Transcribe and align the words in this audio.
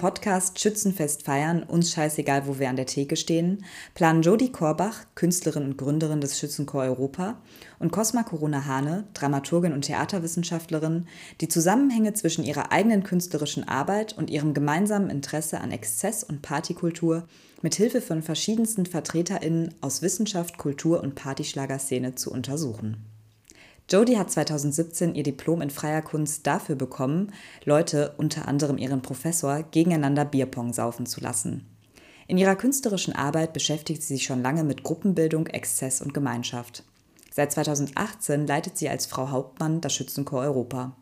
Podcast 0.00 0.58
Schützenfest 0.58 1.24
feiern, 1.24 1.62
uns 1.62 1.92
scheißegal, 1.92 2.46
wo 2.46 2.58
wir 2.58 2.70
an 2.70 2.76
der 2.76 2.86
Theke 2.86 3.16
stehen, 3.16 3.62
planen 3.94 4.22
Jodie 4.22 4.50
Korbach, 4.50 5.04
Künstlerin 5.14 5.64
und 5.64 5.76
Gründerin 5.76 6.22
des 6.22 6.38
Schützenchor 6.38 6.82
Europa, 6.82 7.36
und 7.78 7.92
Cosma 7.92 8.22
Corona 8.22 8.64
Hane, 8.64 9.04
Dramaturgin 9.12 9.74
und 9.74 9.82
Theaterwissenschaftlerin, 9.82 11.06
die 11.42 11.48
Zusammenhänge 11.48 12.14
zwischen 12.14 12.42
ihrer 12.42 12.72
eigenen 12.72 13.02
künstlerischen 13.02 13.68
Arbeit 13.68 14.16
und 14.16 14.30
ihrem 14.30 14.54
gemeinsamen 14.54 15.10
Interesse 15.10 15.60
an 15.60 15.72
Exzess- 15.72 16.24
und 16.24 16.40
Partykultur 16.40 17.28
mit 17.60 17.74
Hilfe 17.74 18.00
von 18.00 18.22
verschiedensten 18.22 18.86
VertreterInnen 18.86 19.74
aus 19.82 20.00
Wissenschaft, 20.00 20.56
Kultur 20.56 21.02
und 21.02 21.14
Partyschlagerszene 21.14 22.14
zu 22.14 22.32
untersuchen. 22.32 23.04
Jodie 23.92 24.18
hat 24.18 24.30
2017 24.30 25.16
ihr 25.16 25.24
Diplom 25.24 25.60
in 25.62 25.70
freier 25.70 26.02
Kunst 26.02 26.46
dafür 26.46 26.76
bekommen, 26.76 27.32
Leute, 27.64 28.14
unter 28.18 28.46
anderem 28.46 28.78
ihren 28.78 29.02
Professor, 29.02 29.64
gegeneinander 29.64 30.24
Bierpong 30.24 30.72
saufen 30.72 31.06
zu 31.06 31.20
lassen. 31.20 31.66
In 32.28 32.38
ihrer 32.38 32.54
künstlerischen 32.54 33.16
Arbeit 33.16 33.52
beschäftigt 33.52 34.02
sie 34.02 34.14
sich 34.14 34.24
schon 34.24 34.42
lange 34.42 34.62
mit 34.62 34.84
Gruppenbildung, 34.84 35.48
Exzess 35.48 36.00
und 36.00 36.14
Gemeinschaft. 36.14 36.84
Seit 37.32 37.50
2018 37.50 38.46
leitet 38.46 38.78
sie 38.78 38.88
als 38.88 39.06
Frau 39.06 39.30
Hauptmann 39.30 39.80
das 39.80 39.92
Schützenchor 39.92 40.42
Europa. 40.42 40.96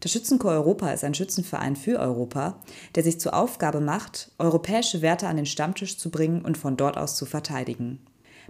Das 0.00 0.12
Schützenchor 0.12 0.50
Europa 0.50 0.90
ist 0.90 1.04
ein 1.04 1.14
Schützenverein 1.14 1.74
für 1.74 1.98
Europa, 1.98 2.60
der 2.94 3.02
sich 3.02 3.18
zur 3.18 3.32
Aufgabe 3.32 3.80
macht, 3.80 4.30
europäische 4.38 5.00
Werte 5.00 5.28
an 5.28 5.36
den 5.36 5.46
Stammtisch 5.46 5.96
zu 5.96 6.10
bringen 6.10 6.42
und 6.42 6.58
von 6.58 6.76
dort 6.76 6.98
aus 6.98 7.16
zu 7.16 7.24
verteidigen. 7.24 8.00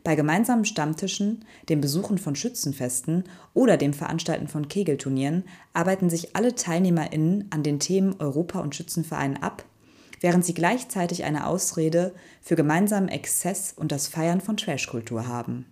Bei 0.05 0.15
gemeinsamen 0.15 0.65
Stammtischen, 0.65 1.45
dem 1.69 1.81
Besuchen 1.81 2.19
von 2.19 2.37
Schützenfesten 2.37 3.25
oder 3.55 3.77
dem 3.77 3.93
Veranstalten 3.93 4.49
von 4.49 4.69
Kegelturnieren 4.69 5.45
arbeiten 5.73 6.11
sich 6.11 6.37
alle 6.37 6.55
TeilnehmerInnen 6.55 7.47
an 7.51 7.63
den 7.63 7.81
Themen 7.81 8.17
Europa 8.19 8.61
und 8.61 8.75
Schützenverein 8.75 9.43
ab, 9.43 9.65
während 10.21 10.45
sie 10.45 10.55
gleichzeitig 10.55 11.25
eine 11.25 11.47
Ausrede 11.47 12.15
für 12.41 12.57
gemeinsamen 12.57 13.09
Exzess 13.09 13.73
und 13.77 13.93
das 13.93 14.07
Feiern 14.07 14.41
von 14.41 14.57
Trashkultur 14.57 15.27
haben. 15.27 15.67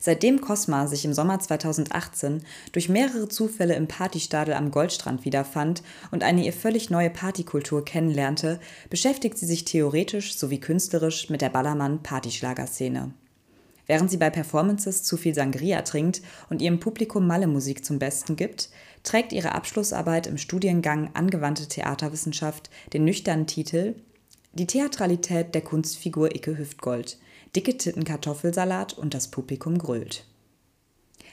Seitdem 0.00 0.40
Cosma 0.40 0.86
sich 0.86 1.04
im 1.04 1.12
Sommer 1.12 1.40
2018 1.40 2.42
durch 2.72 2.88
mehrere 2.88 3.28
Zufälle 3.28 3.74
im 3.74 3.86
Partystadel 3.86 4.54
am 4.54 4.70
Goldstrand 4.70 5.24
wiederfand 5.24 5.82
und 6.10 6.22
eine 6.22 6.44
ihr 6.44 6.52
völlig 6.52 6.90
neue 6.90 7.10
Partykultur 7.10 7.84
kennenlernte, 7.84 8.60
beschäftigt 8.90 9.38
sie 9.38 9.46
sich 9.46 9.64
theoretisch 9.64 10.36
sowie 10.36 10.58
künstlerisch 10.58 11.28
mit 11.30 11.42
der 11.42 11.50
Ballermann-Partyschlagerszene. 11.50 13.12
Während 13.86 14.10
sie 14.10 14.16
bei 14.16 14.30
Performances 14.30 15.02
zu 15.02 15.16
viel 15.16 15.34
Sangria 15.34 15.82
trinkt 15.82 16.22
und 16.48 16.62
ihrem 16.62 16.80
Publikum 16.80 17.26
Malle-Musik 17.26 17.84
zum 17.84 17.98
Besten 17.98 18.36
gibt, 18.36 18.70
trägt 19.02 19.32
ihre 19.32 19.52
Abschlussarbeit 19.52 20.26
im 20.26 20.38
Studiengang 20.38 21.10
Angewandte 21.14 21.68
Theaterwissenschaft 21.68 22.70
den 22.92 23.04
nüchternen 23.04 23.46
Titel 23.46 23.96
Die 24.54 24.66
Theatralität 24.66 25.54
der 25.54 25.62
Kunstfigur 25.62 26.34
Icke 26.34 26.56
Hüftgold, 26.56 27.18
dicke 27.54 27.76
Titten 27.76 28.04
Kartoffelsalat 28.04 28.94
und 28.94 29.12
das 29.12 29.28
Publikum 29.28 29.76
grölt. 29.78 30.24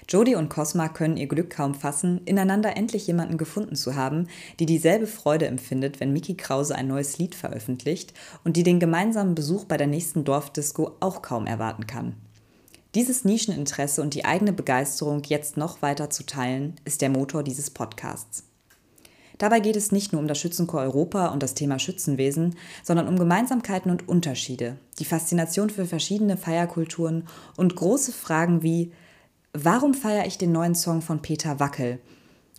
Jodie 0.09 0.35
und 0.35 0.49
Cosma 0.49 0.89
können 0.89 1.16
ihr 1.16 1.27
Glück 1.27 1.51
kaum 1.51 1.73
fassen, 1.73 2.22
ineinander 2.25 2.75
endlich 2.75 3.07
jemanden 3.07 3.38
gefunden 3.38 3.75
zu 3.75 3.95
haben, 3.95 4.28
die 4.59 4.66
dieselbe 4.66 5.07
Freude 5.07 5.47
empfindet, 5.47 6.00
wenn 6.00 6.12
Mickey 6.12 6.35
Krause 6.35 6.75
ein 6.75 6.88
neues 6.88 7.18
Lied 7.18 7.33
veröffentlicht 7.33 8.13
und 8.44 8.57
die 8.57 8.63
den 8.63 8.79
gemeinsamen 8.79 9.35
Besuch 9.35 9.66
bei 9.66 9.78
der 9.78 9.88
nächsten 9.88 10.25
Dorfdisco 10.25 10.97
auch 11.00 11.22
kaum 11.22 11.45
erwarten 11.45 11.88
kann. 11.88 12.16
Dieses 12.94 13.24
Nischeninteresse 13.24 14.02
und 14.02 14.16
die 14.16 14.25
eigene 14.25 14.52
Begeisterung 14.52 15.24
jetzt 15.24 15.56
noch 15.56 15.81
weiter 15.81 16.09
zu 16.09 16.25
teilen, 16.25 16.75
ist 16.84 17.02
der 17.02 17.09
Motor 17.09 17.41
dieses 17.41 17.69
Podcasts. 17.69 18.44
Dabei 19.38 19.59
geht 19.62 19.78
es 19.78 19.94
nicht 19.94 20.12
nur 20.12 20.22
um 20.22 20.28
das 20.28 20.40
Schützenchor 20.40 20.81
Europa 20.81 21.28
und 21.28 21.41
das 21.41 21.53
Thema 21.53 21.80
Schützenwesen, 21.80 22.56
sondern 22.84 23.07
um 23.07 23.18
Gemeinsamkeiten 23.18 23.90
und 23.90 24.07
Unterschiede, 24.09 24.78
die 25.00 25.06
Faszination 25.06 25.69
für 25.69 25.85
verschiedene 25.85 26.35
Feierkulturen 26.35 27.28
und 27.56 27.75
große 27.75 28.12
Fragen 28.12 28.62
wie 28.62 28.91
Warum 29.53 29.94
feiere 29.94 30.28
ich 30.28 30.38
den 30.38 30.51
neuen 30.51 30.75
Song 30.75 31.01
von 31.01 31.22
Peter 31.22 31.59
Wackel? 31.59 32.00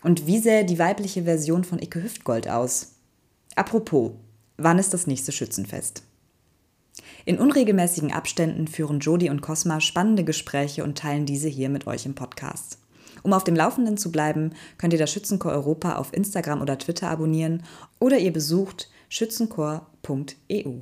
Und 0.03 0.27
wie 0.27 0.39
sähe 0.39 0.65
die 0.65 0.79
weibliche 0.79 1.25
Version 1.25 1.65
von 1.65 1.79
Icke 1.79 2.03
Hüftgold 2.03 2.49
aus? 2.49 2.97
Apropos, 3.55 4.13
wann 4.57 4.79
ist 4.79 4.93
das 4.93 5.07
nächste 5.07 5.33
Schützenfest? 5.33 6.03
In 7.25 7.39
unregelmäßigen 7.39 8.13
Abständen 8.13 8.67
führen 8.67 9.01
Jodi 9.01 9.31
und 9.31 9.43
Cosma 9.43 9.81
spannende 9.81 10.25
Gespräche 10.25 10.85
und 10.85 10.99
teilen 10.99 11.27
diese 11.27 11.49
hier 11.49 11.69
mit 11.69 11.87
euch 11.87 12.07
im 12.07 12.15
Podcast. 12.15 12.79
Um 13.23 13.33
auf 13.33 13.45
dem 13.45 13.55
Laufenden 13.55 13.97
zu 13.97 14.11
bleiben, 14.11 14.53
könnt 14.79 14.93
ihr 14.93 14.99
das 14.99 15.13
Schützenchor 15.13 15.53
Europa 15.53 15.97
auf 15.97 16.13
Instagram 16.13 16.61
oder 16.61 16.79
Twitter 16.79 17.09
abonnieren 17.09 17.63
oder 18.01 18.19
ihr 18.19 18.33
besucht 18.33 18.91
schützenchor.eu. 19.09 20.81